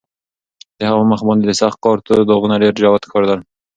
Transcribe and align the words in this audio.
د 0.77 0.79
هغه 0.87 0.97
په 0.99 1.05
مخ 1.11 1.21
باندې 1.27 1.45
د 1.47 1.53
سخت 1.61 1.77
کار 1.85 1.97
تور 2.05 2.19
داغونه 2.29 2.55
ډېر 2.63 2.73
جوت 2.81 3.03
ښکارېدل. 3.09 3.39